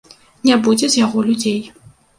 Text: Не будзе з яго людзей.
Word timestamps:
Не 0.49 0.55
будзе 0.69 0.91
з 0.95 1.01
яго 1.05 1.27
людзей. 1.31 1.59